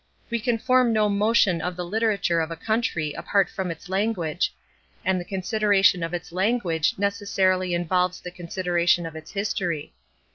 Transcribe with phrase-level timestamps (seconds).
[0.31, 4.51] We can form no notion of the literature of a country apart from its language,
[5.05, 9.93] and the consideration of its language necessarily involves the consideration of its history.